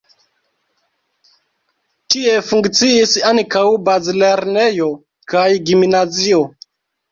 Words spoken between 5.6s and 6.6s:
gimnazio.